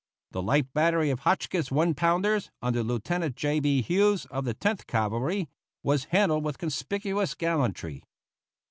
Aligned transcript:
The 0.31 0.41
light 0.41 0.73
battery 0.73 1.11
of 1.11 1.19
Hotchkiss 1.19 1.69
one 1.71 1.93
pounders, 1.93 2.49
under 2.59 2.81
Lieutenant 2.83 3.35
J. 3.35 3.59
B. 3.59 3.83
Hughes, 3.83 4.25
of 4.31 4.45
the 4.45 4.55
Tenth 4.55 4.87
Cavalry, 4.87 5.47
was 5.83 6.05
handled 6.05 6.43
with 6.43 6.57
conspicuous 6.57 7.35
gallantry. 7.35 8.03